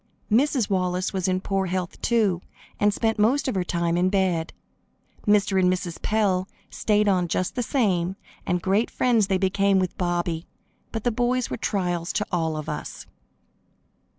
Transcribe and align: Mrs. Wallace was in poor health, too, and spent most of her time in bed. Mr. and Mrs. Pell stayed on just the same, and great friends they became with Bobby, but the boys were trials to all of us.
Mrs. 0.31 0.67
Wallace 0.67 1.13
was 1.13 1.27
in 1.27 1.41
poor 1.41 1.67
health, 1.67 2.01
too, 2.01 2.41
and 2.79 2.91
spent 2.91 3.19
most 3.19 3.47
of 3.47 3.53
her 3.53 3.63
time 3.63 3.95
in 3.97 4.09
bed. 4.09 4.51
Mr. 5.27 5.59
and 5.61 5.71
Mrs. 5.71 6.01
Pell 6.01 6.47
stayed 6.71 7.07
on 7.07 7.27
just 7.27 7.53
the 7.53 7.61
same, 7.61 8.15
and 8.43 8.63
great 8.63 8.89
friends 8.89 9.27
they 9.27 9.37
became 9.37 9.77
with 9.77 9.95
Bobby, 9.99 10.47
but 10.91 11.03
the 11.03 11.11
boys 11.11 11.51
were 11.51 11.55
trials 11.55 12.11
to 12.13 12.25
all 12.31 12.57
of 12.57 12.67
us. 12.67 13.05